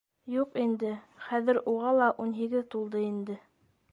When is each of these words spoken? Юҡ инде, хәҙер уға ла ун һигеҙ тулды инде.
Юҡ 0.35 0.55
инде, 0.61 0.93
хәҙер 1.25 1.59
уға 1.73 1.93
ла 1.99 2.09
ун 2.25 2.33
һигеҙ 2.39 2.67
тулды 2.77 3.05
инде. 3.13 3.37